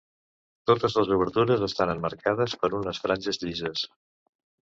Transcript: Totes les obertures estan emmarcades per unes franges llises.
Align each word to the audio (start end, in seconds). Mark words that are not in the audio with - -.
Totes 0.69 0.95
les 0.99 1.09
obertures 1.17 1.65
estan 1.67 1.91
emmarcades 1.95 2.57
per 2.63 2.71
unes 2.79 3.03
franges 3.05 3.41
llises. 3.47 3.87